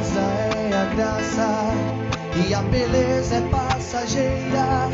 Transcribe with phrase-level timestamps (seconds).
[0.00, 0.20] Enganosa
[0.56, 1.48] é a graça
[2.48, 4.88] e a beleza é passageira,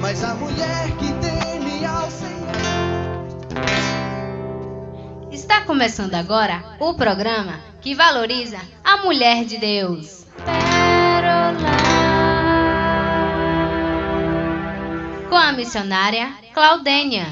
[0.00, 2.36] mas a mulher que teme ao Senhor.
[5.32, 10.24] Está começando agora o programa que valoriza a mulher de Deus.
[15.28, 17.26] Com a missionária Claudênia.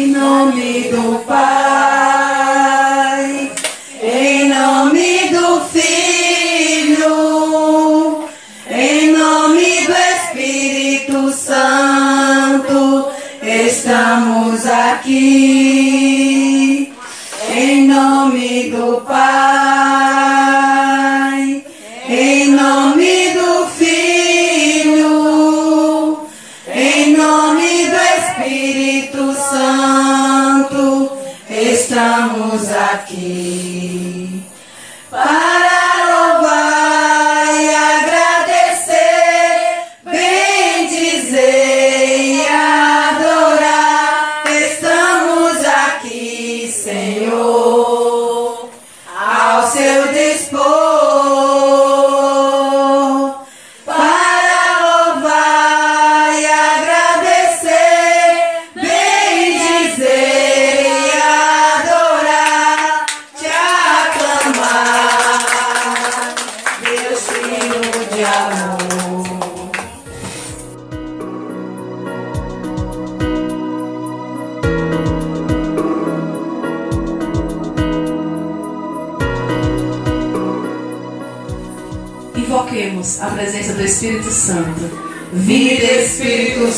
[0.00, 2.09] Em nome do Pai,
[33.50, 34.42] aqui
[35.10, 35.69] para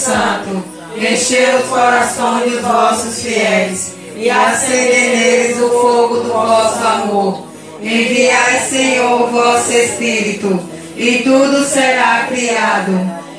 [0.02, 0.64] Santo,
[0.96, 7.46] enchei os corações dos vossos fiéis e acendei neles o fogo do vosso amor.
[7.80, 10.58] Enviai, Senhor, o vosso Espírito,
[10.96, 12.92] e tudo será criado,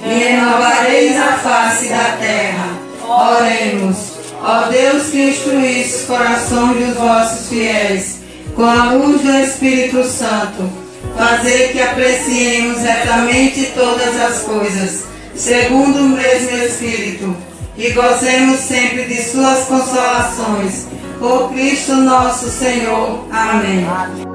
[0.06, 2.70] e renovareis a face da terra.
[3.08, 3.98] Oremos,
[4.42, 8.20] ó Deus que instruísse os corações dos vossos fiéis,
[8.56, 10.70] com a luz do Espírito Santo,
[11.18, 17.36] fazer que apreciemos retamente todas as coisas, segundo o mesmo Espírito,
[17.78, 20.88] e gozemos sempre de suas consolações.
[21.20, 23.26] Por Cristo nosso Senhor.
[23.32, 23.86] Amém.
[23.86, 24.33] Pai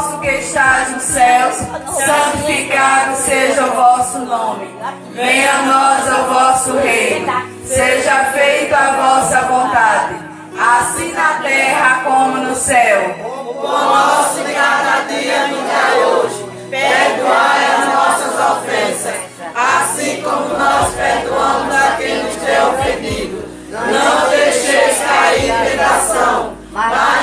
[0.00, 4.74] nosso que estás nos céus, santificado seja o vosso nome.
[5.12, 7.30] Venha a nós o vosso reino.
[7.64, 10.16] Seja feita a vossa vontade,
[10.58, 13.14] assim na terra como no céu.
[13.22, 16.50] O nosso de cada dia nos dai hoje.
[16.70, 19.14] Perdoai as nossas ofensas,
[19.54, 23.44] assim como nós perdoamos a quem nos tem ofendido.
[23.70, 27.19] Não deixeis cair tentação, mas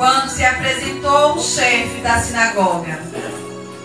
[0.00, 2.98] quando se apresentou o chefe da sinagoga.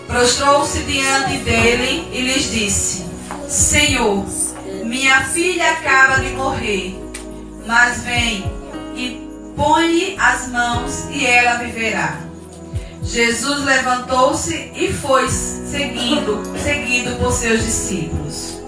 [0.06, 3.04] Prostrou-se diante dele e lhes disse:
[3.46, 4.24] Senhor,
[4.82, 6.98] minha filha acaba de morrer,
[7.66, 8.50] mas vem
[8.94, 12.18] e põe as mãos e ela viverá.
[13.02, 18.58] Jesus levantou-se e foi seguindo, seguido por seus discípulos.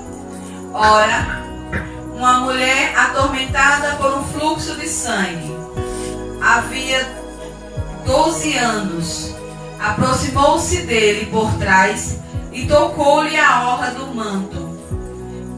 [0.75, 1.43] Ora,
[2.15, 5.51] uma mulher atormentada por um fluxo de sangue,
[6.43, 7.27] havia
[8.09, 9.35] 12 anos,
[9.79, 12.17] aproximou-se dele por trás
[12.51, 14.79] e tocou-lhe a orla do manto.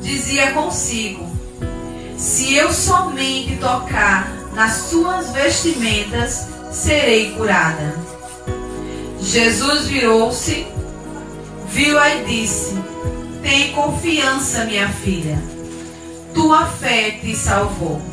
[0.00, 1.31] Dizia consigo:
[2.19, 7.94] Se eu somente tocar nas suas vestimentas, serei curada.
[9.20, 10.67] Jesus virou-se,
[11.69, 12.75] viu-a e disse:
[13.43, 15.41] Tem confiança, minha filha.
[16.35, 18.10] Tua fé te salvou.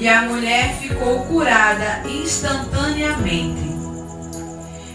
[0.00, 3.70] E a mulher ficou curada instantaneamente.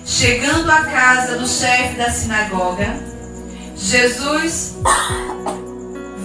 [0.03, 2.97] Chegando à casa do chefe da sinagoga,
[3.75, 4.77] Jesus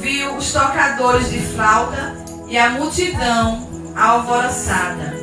[0.00, 2.16] viu os tocadores de flauta
[2.48, 5.14] e a multidão alvoroçada.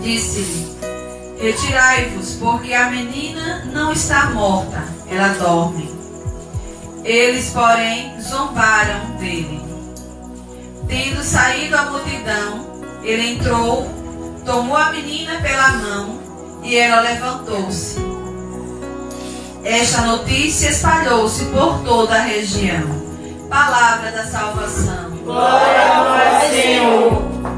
[0.00, 0.78] Disse-lhe:
[1.40, 5.92] Retirai-vos, porque a menina não está morta, ela dorme.
[7.02, 9.66] Eles, porém, zombaram dele.
[10.86, 12.67] Tendo saído a multidão,
[13.10, 13.88] ele entrou,
[14.44, 16.18] tomou a menina pela mão
[16.62, 17.96] e ela levantou-se.
[19.64, 22.98] Esta notícia espalhou-se por toda a região.
[23.48, 25.10] Palavra da salvação.
[25.24, 27.57] Glória a Senhor.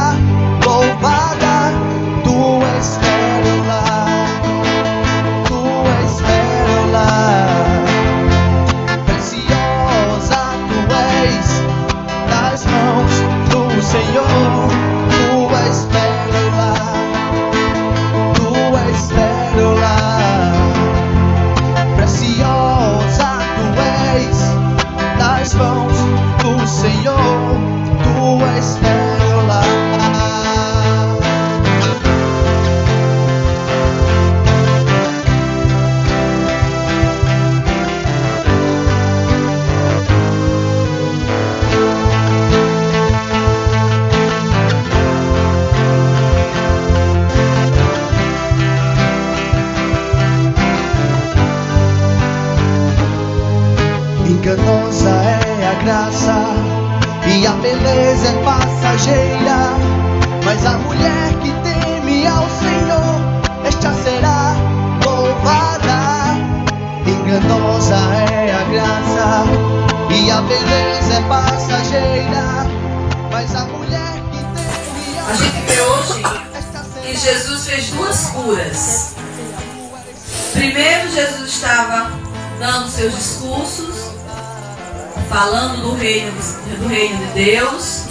[87.33, 88.03] Deus,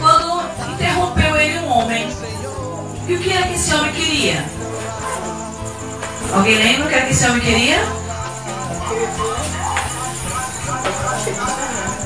[0.00, 0.42] quando
[0.72, 2.08] interrompeu ele um homem.
[3.06, 4.44] E o que era que esse homem queria?
[6.32, 7.78] Alguém lembra o que era que esse homem queria?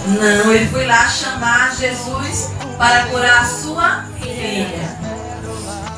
[0.09, 4.99] Não, ele foi lá chamar Jesus para curar a sua filha.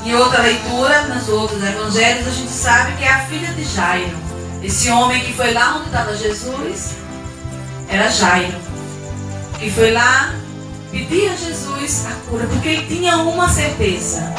[0.05, 4.17] Em outra leitura, nos outros evangelhos, a gente sabe que é a filha de Jairo.
[4.62, 6.97] Esse homem que foi lá onde estava Jesus
[7.88, 8.72] era Jairo.
[9.62, 10.35] Que foi lá
[10.90, 14.35] pedir a Jesus a cura, porque ele tinha uma certeza: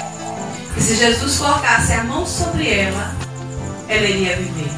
[0.74, 3.16] que se Jesus colocasse a mão sobre ela,
[3.88, 4.70] ela iria viver.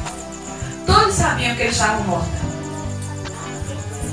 [0.86, 2.30] Todos sabiam que ele estava morta.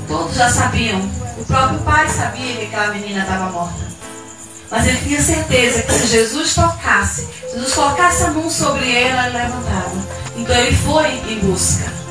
[0.08, 0.98] Todos já sabiam.
[1.38, 3.84] O próprio pai sabia que aquela menina estava morta.
[4.72, 9.26] Mas ele tinha certeza que se Jesus tocasse, se Jesus colocasse a mão sobre ela,
[9.26, 10.04] ela levantava.
[10.36, 12.03] Então ele foi em busca.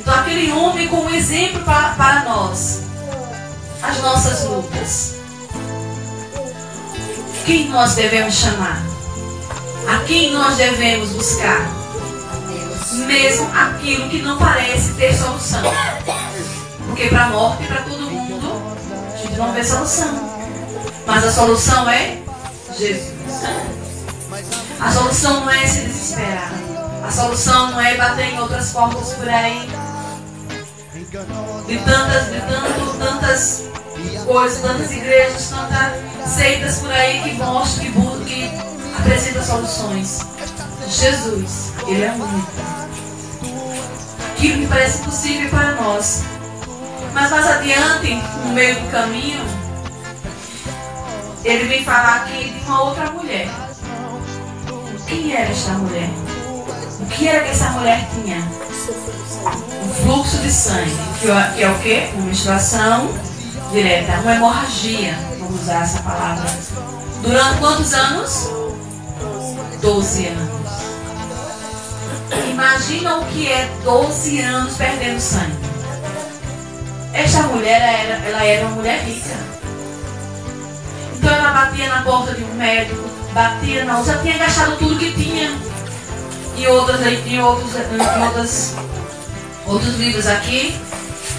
[0.00, 2.80] Então aquele homem como exemplo para, para nós,
[3.82, 5.14] as nossas lutas.
[7.44, 8.82] Quem nós devemos chamar?
[9.86, 11.68] A quem nós devemos buscar?
[13.06, 15.62] Mesmo aquilo que não parece ter solução.
[16.86, 18.62] Porque para a morte, para todo mundo,
[19.12, 20.30] a gente não vê solução.
[21.06, 22.18] Mas a solução é
[22.78, 23.12] Jesus.
[24.80, 26.52] A solução não é se desesperar.
[27.06, 29.68] A solução não é bater em outras portas por aí.
[31.10, 31.16] De
[31.78, 33.64] tantas, de tanto, tantas
[34.24, 38.50] coisas, tantas igrejas, tantas seitas por aí que mostram, que, buscam, que
[38.96, 40.20] apresentam soluções.
[40.86, 42.52] Jesus, Ele é único.
[44.36, 46.22] Aquilo que parece impossível para nós.
[47.12, 48.14] Mas mais adiante,
[48.44, 49.44] no meio do caminho,
[51.44, 53.48] ele vem falar aqui de uma outra mulher.
[55.08, 56.08] Quem era esta mulher?
[57.00, 58.38] O que era que essa mulher tinha?
[59.82, 62.10] Um fluxo de sangue, que é, que é o quê?
[62.14, 63.08] Uma menstruação
[63.72, 66.50] direta, uma hemorragia, vamos usar essa palavra.
[67.22, 68.50] Durante quantos anos?
[69.80, 70.50] Doze anos.
[72.50, 75.58] Imagina o que é 12 anos perdendo sangue.
[77.12, 79.36] Esta mulher era, ela era uma mulher rica.
[81.16, 85.12] Então ela batia na porta de um médico, batia não, já tinha gastado tudo que
[85.12, 85.69] tinha.
[86.56, 88.74] E outras, em outros, em outras,
[89.66, 90.78] outros livros aqui,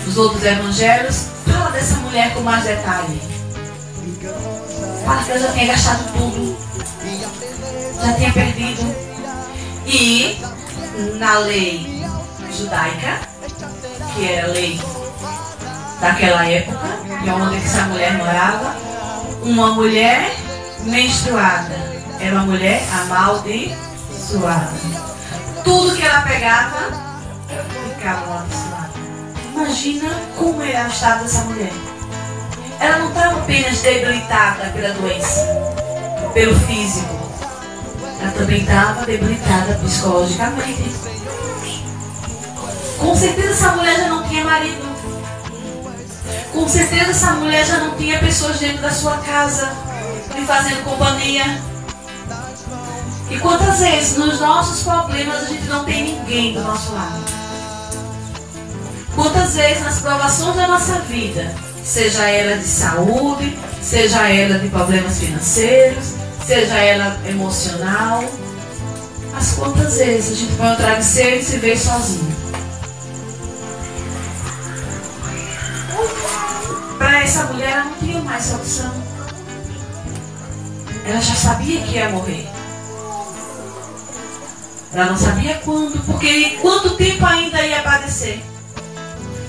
[0.08, 3.22] os outros evangelhos, fala dessa mulher com mais detalhe.
[5.06, 6.58] Fala que ela já tinha gastado tudo.
[8.04, 8.96] Já tinha perdido.
[9.86, 10.42] E
[11.18, 12.04] na lei
[12.58, 13.20] judaica,
[14.14, 14.80] que era a lei
[16.00, 16.88] daquela época,
[17.24, 18.76] de onde essa mulher morava,
[19.44, 20.36] uma mulher
[20.84, 23.91] menstruada era uma mulher amaldiçoada.
[25.64, 26.90] Tudo que ela pegava
[27.90, 28.94] ficava amaldiçoado.
[29.54, 31.74] Imagina como era o estado dessa mulher.
[32.80, 35.46] Ela não estava apenas debilitada pela doença,
[36.34, 37.14] pelo físico.
[38.22, 40.96] Ela também estava debilitada psicologicamente.
[42.98, 44.92] Com certeza essa mulher já não tinha marido.
[46.54, 49.72] Com certeza essa mulher já não tinha pessoas dentro da sua casa
[50.34, 51.71] lhe fazendo companhia.
[53.32, 57.24] E quantas vezes nos nossos problemas a gente não tem ninguém do nosso lado?
[59.16, 65.18] Quantas vezes nas provações da nossa vida, seja ela de saúde, seja ela de problemas
[65.18, 66.14] financeiros,
[66.46, 68.22] seja ela emocional,
[69.32, 72.36] mas quantas vezes a gente põe o travesseiro e se vê sozinho?
[76.98, 78.92] Para essa mulher ela não tinha mais solução.
[81.06, 82.51] Ela já sabia que ia morrer.
[84.94, 88.42] Ela não sabia quando, porque quanto tempo ainda ia padecer.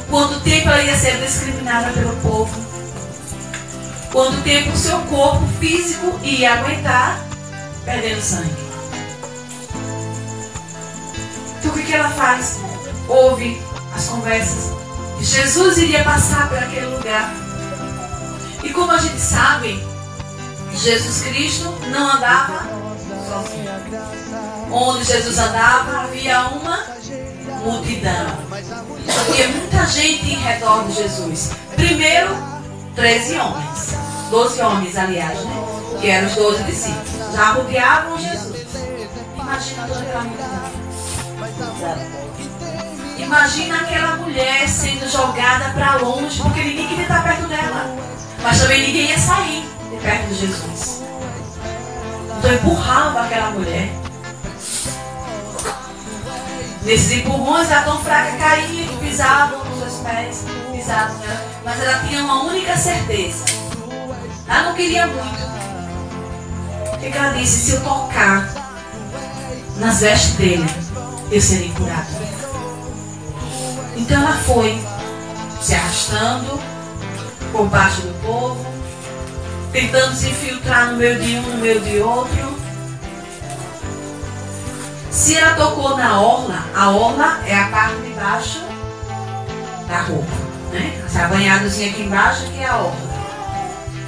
[0.09, 2.55] Quanto tempo ela ia ser discriminada pelo povo.
[4.13, 7.19] Quanto tempo o seu corpo físico ia aguentar
[7.85, 8.55] perdendo sangue.
[11.59, 12.61] Então o que, que ela faz?
[13.09, 13.61] Ouve
[13.95, 14.73] as conversas.
[15.21, 17.33] Jesus iria passar por aquele lugar.
[18.63, 19.83] E como a gente sabe,
[20.75, 22.65] Jesus Cristo não andava
[23.29, 24.52] sozinho.
[24.73, 26.79] Onde Jesus andava havia uma
[27.63, 28.27] multidão.
[29.21, 31.51] Havia muita gente em redor de Jesus.
[31.77, 32.35] Primeiro,
[32.95, 33.97] 13 homens.
[34.31, 35.65] 12 homens, aliás, né?
[36.01, 37.35] Que eram os 12 discípulos.
[37.35, 38.67] Já rodeavam Jesus.
[39.39, 40.83] Imagina toda aquela multidão.
[43.19, 47.95] Imagina aquela mulher sendo jogada para longe, porque ninguém queria estar perto dela.
[48.43, 51.03] Mas também ninguém ia sair de perto de Jesus.
[52.39, 53.93] Então empurrava aquela mulher.
[56.85, 61.45] Nesses empurrões, ela tão fraca caía e pisavam nos seus pés, pisavam nela.
[61.65, 63.45] Mas ela tinha uma única certeza.
[64.49, 65.53] Ela não queria muito.
[66.93, 67.71] O que ela disse?
[67.71, 68.49] Se eu tocar
[69.77, 70.67] nas vestes dele,
[71.31, 72.07] eu serei curada.
[73.97, 74.81] Então ela foi
[75.61, 76.61] se arrastando
[77.53, 78.67] por baixo do povo,
[79.71, 82.52] tentando se infiltrar no meio de um, no meio de outro.
[85.13, 88.65] Se ela tocou na orla, a orla é a parte de baixo
[89.87, 90.33] da roupa.
[90.73, 91.03] Né?
[91.05, 92.97] Essa banhadozinha aqui embaixo que é a orla.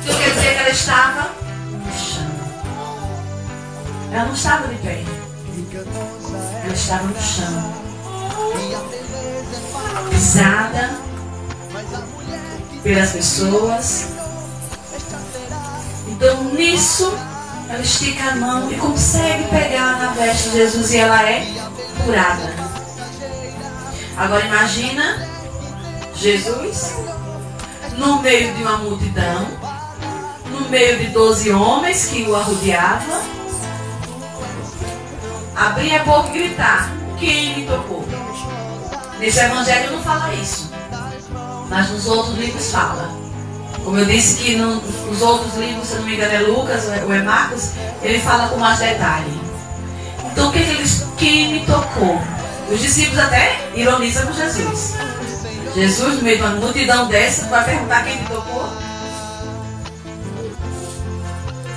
[0.02, 1.30] Então quer dizer que ela estava
[1.70, 2.30] no chão.
[4.12, 5.04] Ela não estava de pé.
[6.64, 7.74] Ela estava no chão.
[10.08, 10.90] Pisada
[12.82, 14.06] pelas pessoas.
[16.08, 17.14] Então nisso
[17.74, 21.44] ela estica a mão e consegue pegar na veste de Jesus e ela é
[22.04, 22.54] curada.
[24.16, 25.28] Agora imagina
[26.14, 26.94] Jesus
[27.98, 29.48] no meio de uma multidão,
[30.50, 33.20] no meio de doze homens que o arrodeavam,
[35.56, 38.06] abrir a boca e gritar: Quem me tocou?
[39.18, 40.70] Nesse evangelho não fala isso,
[41.68, 43.23] mas nos outros livros fala.
[43.84, 47.12] Como eu disse que no, nos outros livros, se não me engano, é Lucas ou
[47.12, 47.72] é Marcos,
[48.02, 49.38] ele fala com mais detalhe.
[50.32, 51.06] Então, o que, que eles.
[51.18, 52.20] Quem me tocou?
[52.70, 54.94] Os discípulos até ironizam com Jesus.
[55.74, 58.68] Jesus, no meio de uma multidão dessa, vai perguntar quem me tocou?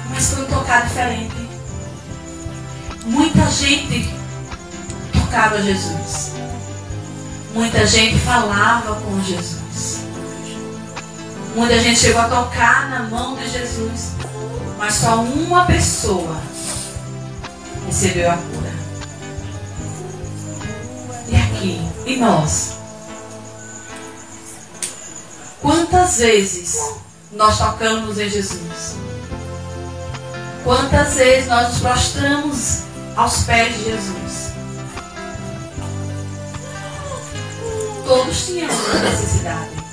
[0.10, 1.36] Mas foi um tocar diferente.
[3.06, 4.10] Muita gente
[5.14, 6.34] tocava Jesus.
[7.54, 9.57] Muita gente falava com Jesus.
[11.58, 14.12] Muita gente chegou a tocar na mão de Jesus.
[14.78, 16.40] Mas só uma pessoa
[17.88, 18.72] recebeu a cura.
[21.28, 22.74] E aqui, e nós?
[25.60, 26.78] Quantas vezes
[27.32, 28.96] nós tocamos em Jesus?
[30.64, 32.82] Quantas vezes nós nos prostramos
[33.16, 34.52] aos pés de Jesus?
[38.06, 39.87] Todos tínhamos uma necessidade.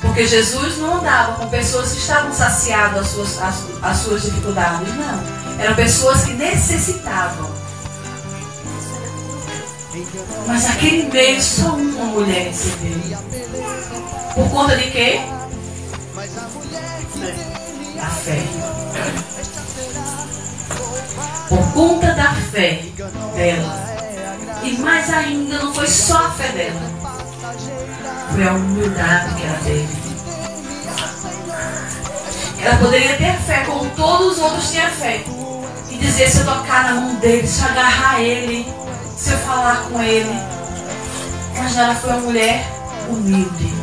[0.00, 4.94] Porque Jesus não andava com pessoas que estavam saciadas às suas, às, às suas dificuldades,
[4.94, 5.60] não.
[5.60, 7.50] Eram pessoas que necessitavam.
[10.46, 13.18] Mas naquele meio só uma mulher recebeu.
[14.34, 15.20] Por conta de quê?
[17.96, 18.42] Da fé.
[21.48, 22.82] Por conta da fé
[23.34, 23.90] dela.
[24.62, 26.99] E mais ainda, não foi só a fé dela.
[28.32, 30.10] Foi a humildade que ela teve.
[32.62, 35.24] Ela poderia ter fé, como todos os outros tinham fé.
[35.90, 38.66] E dizer, se eu tocar na mão dele, se eu agarrar ele,
[39.16, 40.38] se eu falar com ele.
[41.56, 42.66] Mas ela foi uma mulher
[43.08, 43.74] humilde.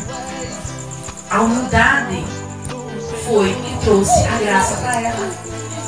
[1.29, 2.23] A humildade
[3.25, 5.29] foi que trouxe a graça para ela.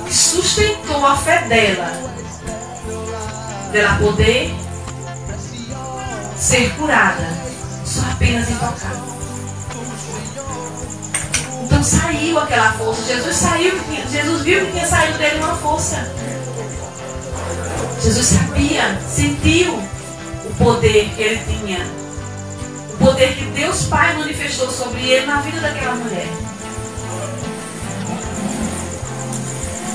[0.06, 1.91] Que sustentou a fé dela.
[3.72, 4.54] Dela poder
[6.36, 7.49] ser curada.
[7.89, 8.93] Só apenas em tocar.
[11.63, 13.02] Então saiu aquela força.
[13.04, 13.73] Jesus saiu,
[14.12, 16.08] Jesus viu que tinha saído dele uma força.
[17.99, 21.84] Jesus sabia, sentiu o poder que ele tinha.
[22.93, 26.28] O poder que Deus Pai manifestou sobre ele na vida daquela mulher.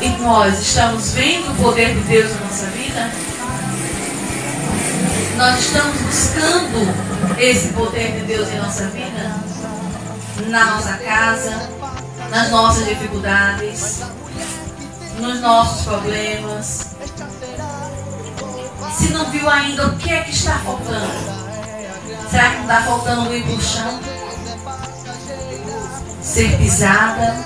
[0.03, 3.11] E nós estamos vendo o poder de Deus na nossa vida?
[5.37, 9.37] Nós estamos buscando esse poder de Deus em nossa vida?
[10.49, 11.71] Na nossa casa,
[12.31, 14.03] nas nossas dificuldades,
[15.19, 16.87] nos nossos problemas.
[18.97, 21.13] Se não viu ainda o que é que está faltando?
[22.31, 24.01] Será que não está faltando ir para o chão?
[26.23, 27.37] Ser pisada?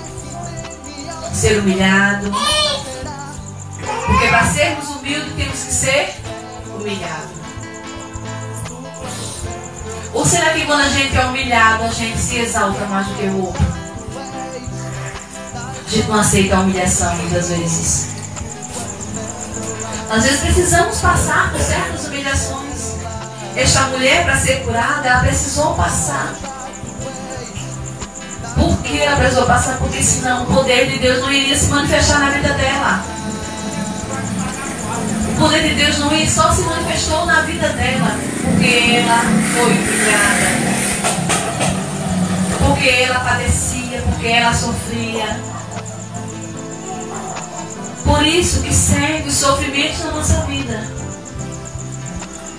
[1.33, 2.31] Ser humilhado?
[4.05, 6.15] Porque para sermos humildes temos que ser
[6.75, 7.38] humilhados.
[10.13, 13.25] Ou será que quando a gente é humilhado, a gente se exalta mais do que
[13.25, 13.65] o outro?
[15.85, 18.09] A gente não aceita a humilhação muitas vezes.
[20.09, 22.95] Às vezes precisamos passar por certas humilhações.
[23.55, 26.33] Esta mulher, para ser curada, ela precisou passar.
[28.55, 29.77] Por que ela precisou passar?
[29.77, 33.18] Porque senão o poder de Deus não iria se manifestar na vida dela.
[35.39, 38.11] O poder de Deus não só se manifestou na vida dela.
[38.43, 39.21] Porque ela
[39.53, 40.49] foi humilhada.
[42.59, 45.39] Porque ela padecia, porque ela sofria.
[48.03, 50.85] Por isso que segue os sofrimentos na nossa vida.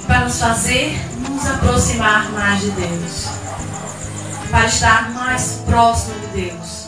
[0.07, 3.27] Para nos fazer nos aproximar mais de Deus.
[4.51, 6.87] Para estar mais próximo de Deus.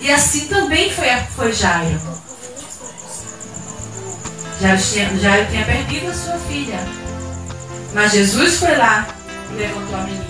[0.00, 1.06] E assim também foi,
[1.36, 2.23] foi Jairo.
[4.60, 6.78] Jairo tinha, Jairo tinha perdido a sua filha.
[7.92, 9.06] Mas Jesus foi lá
[9.50, 10.24] e levantou a menina.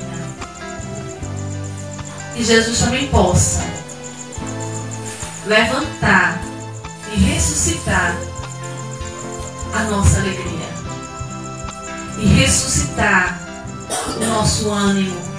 [2.37, 3.65] E Jesus também possa
[5.47, 6.41] levantar
[7.13, 8.17] e ressuscitar
[9.75, 10.75] a nossa alegria.
[12.19, 13.41] E ressuscitar
[14.17, 15.35] o nosso ânimo.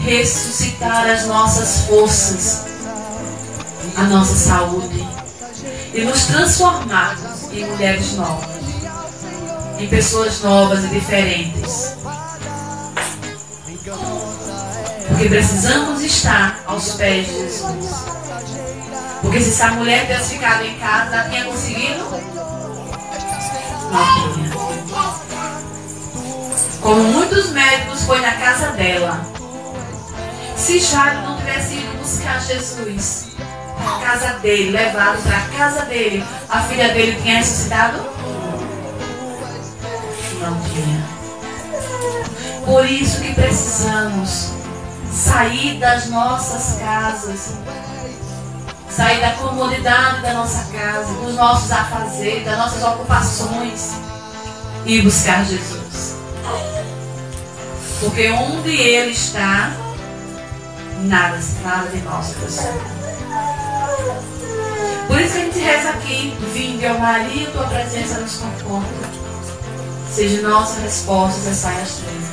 [0.00, 2.64] ressuscitar as nossas forças,
[3.96, 5.06] a nossa saúde
[5.92, 8.48] e nos transformarmos em mulheres novas,
[9.78, 11.94] em pessoas novas e diferentes.
[15.08, 18.10] Porque precisamos estar aos pés de Jesus.
[19.20, 22.04] Porque se essa mulher tivesse ficado em casa, ela tinha conseguido?
[23.92, 24.50] Não tinha.
[26.80, 29.20] Como muitos médicos foi na casa dela.
[30.56, 33.26] Se Jairo não tivesse ido buscar Jesus
[33.84, 37.98] na casa dele, levado para a casa dele, a filha dele tinha ressuscitado?
[40.40, 41.04] Não tinha.
[42.64, 44.50] Por isso que precisamos
[45.12, 47.54] sair das nossas casas,
[48.88, 53.92] sair da comodidade da nossa casa, dos nossos afazeres, das nossas ocupações
[54.84, 56.16] e buscar Jesus.
[58.00, 59.72] Porque onde Ele está,
[61.02, 63.00] nada, nada de nós possível.
[65.06, 69.10] Por isso que a gente reza aqui, vinde ao Maria, tua presença nos conforta.
[70.12, 72.30] Seja nossa resposta, sai as trevas.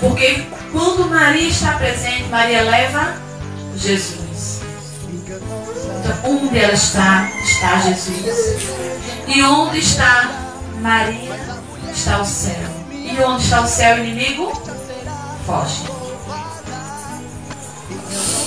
[0.00, 3.14] Porque quando Maria está presente, Maria leva
[3.76, 4.60] Jesus.
[5.08, 8.62] Então, onde ela está, está Jesus.
[9.26, 10.30] E onde está
[10.80, 11.40] Maria,
[11.92, 12.68] está o céu.
[12.90, 14.52] E onde está o céu, o inimigo
[15.46, 15.84] foge.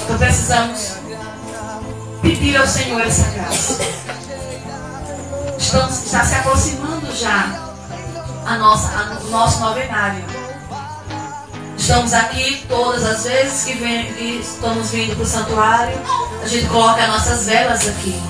[0.04, 0.97] Então precisamos
[2.28, 3.80] pedir ao Senhor essa graça.
[5.58, 7.72] Estamos, está se aproximando já
[8.46, 10.24] a nossa, a, o nosso novenário.
[11.78, 15.98] Estamos aqui todas as vezes que, vem, que estamos vindo para o santuário,
[16.44, 18.22] a gente coloca as nossas velas aqui,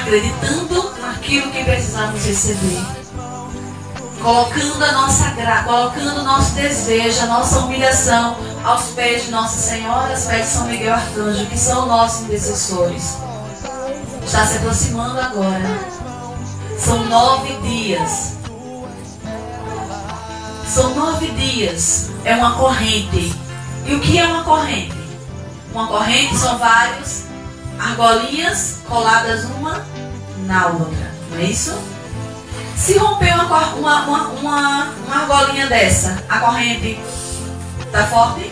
[0.00, 3.01] acreditando naquilo que precisamos receber.
[4.22, 9.56] Colocando a nossa graça, colocando o nosso desejo, a nossa humilhação aos pés de Nossa
[9.56, 13.16] Senhora, aos pés de São Miguel Arcanjo, que são nossos intercessores.
[14.24, 15.68] Está se aproximando agora.
[16.78, 18.34] São nove dias.
[20.68, 22.10] São nove dias.
[22.24, 23.36] É uma corrente.
[23.84, 24.94] E o que é uma corrente?
[25.72, 27.24] Uma corrente são várias
[27.76, 29.84] argolinhas coladas uma
[30.46, 31.12] na outra.
[31.30, 31.76] Não é isso?
[32.76, 36.98] Se romper uma, uma, uma, uma, uma argolinha dessa, a corrente
[37.84, 38.50] está forte?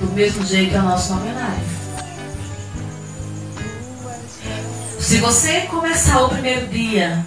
[0.00, 1.78] Do mesmo jeito é o nosso novenário.
[4.98, 7.26] Se você começar o primeiro dia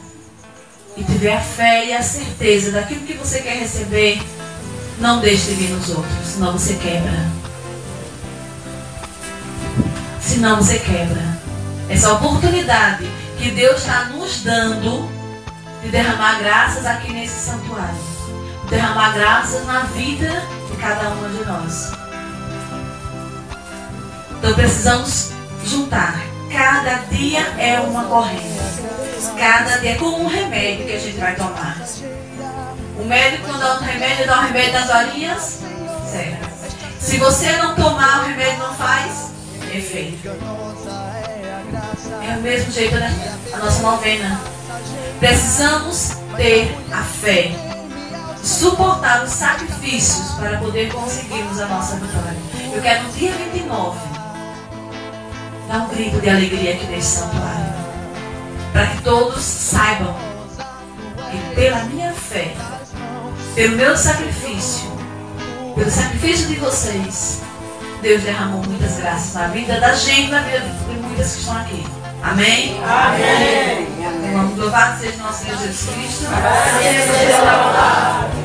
[0.95, 4.21] e tiver a fé e a certeza daquilo que você quer receber,
[4.99, 7.31] não deixe de vir nos outros, senão você quebra.
[10.21, 11.39] Senão você quebra.
[11.89, 13.09] Essa oportunidade
[13.41, 15.09] que Deus está nos dando
[15.81, 17.97] de derramar graças aqui nesse santuário.
[18.69, 20.29] Derramar graças na vida
[20.69, 21.91] de cada uma de nós.
[24.37, 25.31] Então precisamos
[25.65, 26.21] juntar.
[26.51, 28.61] Cada dia é uma corrente.
[29.39, 31.77] Cada dia é como um remédio que a gente vai tomar.
[32.99, 35.59] O médico quando dá um remédio, dá um remédio nas horinhas
[36.11, 36.47] certo.
[36.99, 39.31] Se você não tomar, o remédio não faz
[39.73, 40.29] efeito.
[41.73, 43.37] É o mesmo jeito né?
[43.53, 44.39] a nossa novena.
[45.19, 47.51] Precisamos ter a fé,
[48.43, 52.37] suportar os sacrifícios para poder conseguirmos a nossa vitória.
[52.73, 53.99] Eu quero no dia 29
[55.67, 57.71] dar um grito de alegria aqui nesse santuário.
[58.73, 60.15] Para que todos saibam
[61.29, 62.53] que pela minha fé,
[63.55, 64.89] pelo meu sacrifício,
[65.75, 67.41] pelo sacrifício de vocês,
[68.01, 70.59] Deus derramou muitas graças na vida da gente, na vida
[71.11, 71.85] muitas que estão aqui.
[72.23, 72.79] Amém?
[72.83, 73.87] Amém.
[74.55, 76.27] Louvar seja nosso Senhor Jesus Cristo.
[76.27, 78.40] Assim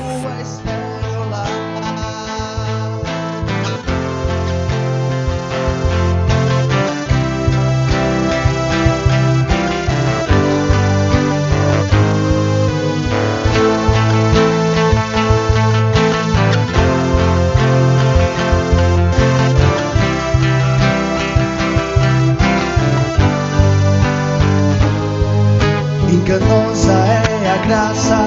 [26.26, 28.18] Enganosa é a graça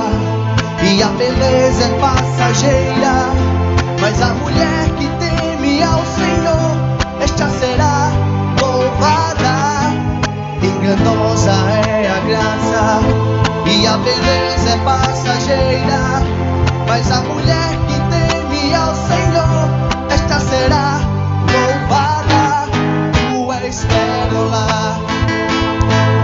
[0.81, 3.27] e a beleza é passageira.
[3.99, 6.77] Mas a mulher que teme ao Senhor,
[7.19, 8.09] esta será
[8.61, 9.91] louvada.
[10.63, 11.51] Enganosa
[11.89, 13.01] é a graça
[13.67, 16.23] e a beleza é passageira.
[16.87, 19.69] Mas a mulher que teme ao Senhor,
[20.09, 21.01] esta será
[21.51, 22.71] louvada.
[23.11, 24.97] Tu és pérola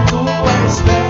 [0.06, 0.24] tu
[0.64, 1.05] és pérola.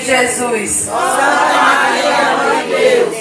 [0.00, 0.70] Ventre, Jesus.
[0.70, 3.16] Santa Maria, Mãe de Deus,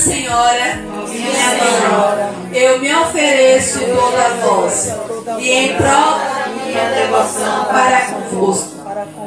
[0.00, 0.76] Senhora,
[1.08, 4.94] minha Senhora, eu me ofereço toda a vós,
[5.38, 8.76] e em prol da minha devoção para convosco,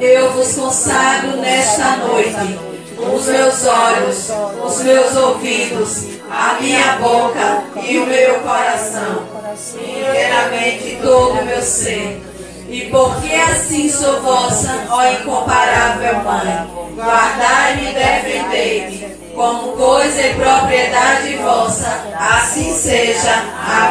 [0.01, 2.59] eu vos consagro nesta noite
[2.97, 4.29] os meus olhos,
[4.65, 9.27] os meus ouvidos, a minha boca e o meu coração,
[9.75, 12.19] inteiramente todo o meu ser.
[12.67, 19.02] E porque assim sou vossa, ó incomparável Mãe, guardai-me e defendei-me,
[19.33, 23.31] como coisa e propriedade vossa, assim seja.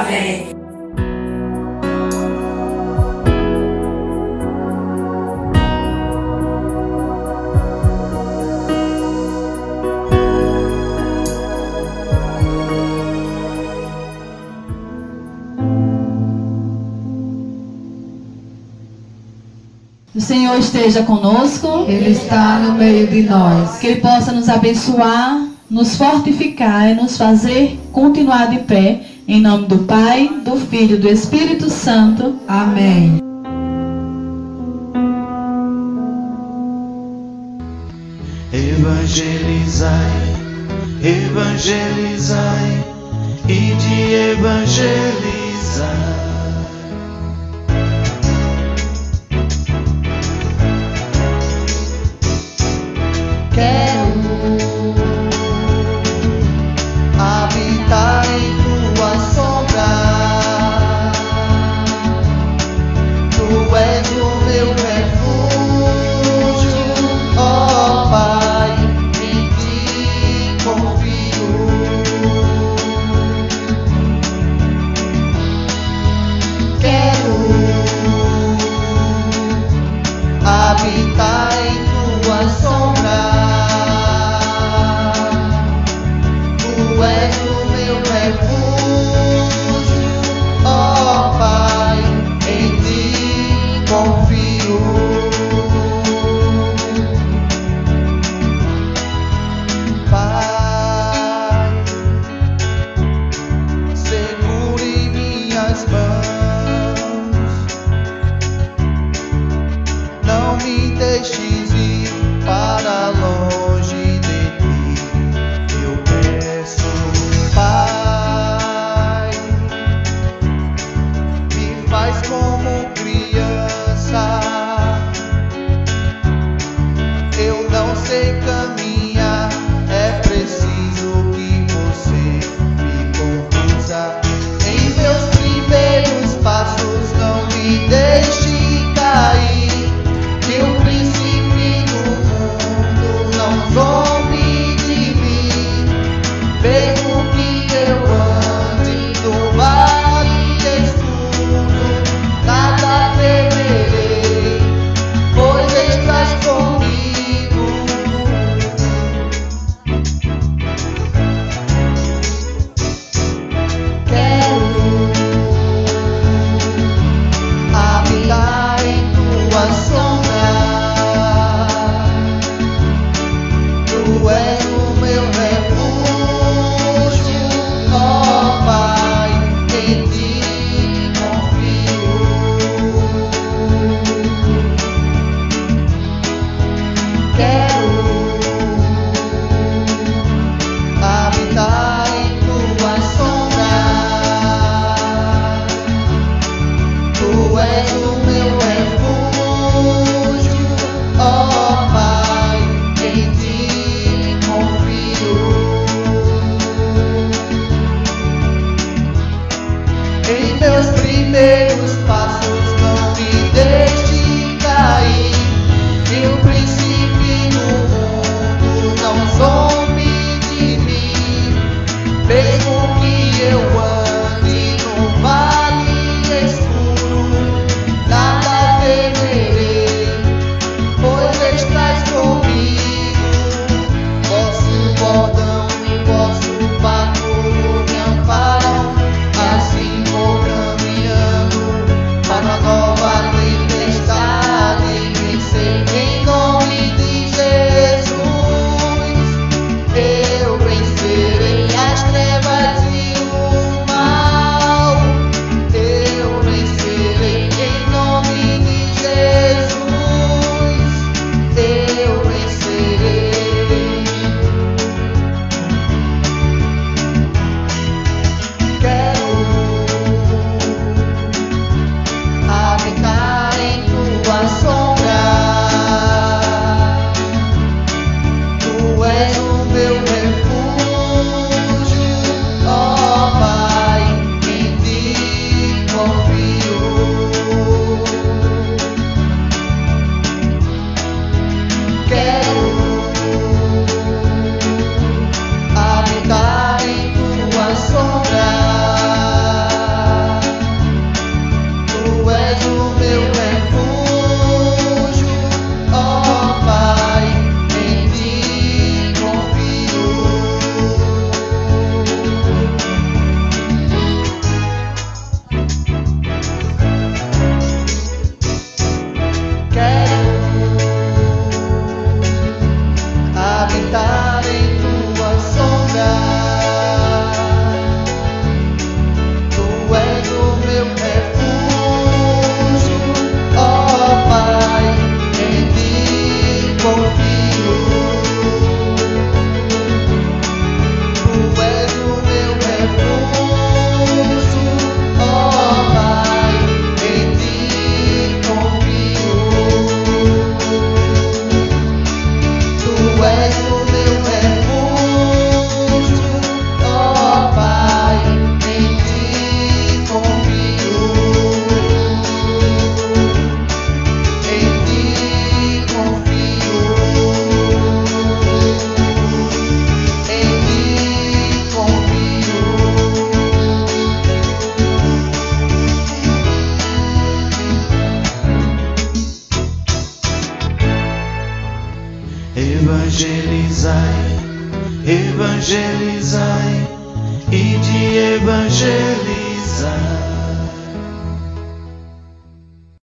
[0.01, 0.52] Amém.
[20.23, 21.85] Senhor esteja conosco.
[21.89, 23.79] Ele está no meio de nós.
[23.79, 29.03] Que Ele possa nos abençoar, nos fortificar e nos fazer continuar de pé.
[29.27, 32.37] Em nome do Pai, do Filho e do Espírito Santo.
[32.47, 33.19] Amém.
[38.53, 39.91] Evangelizai,
[41.03, 42.85] evangelizai
[43.49, 46.22] e de evangelizar.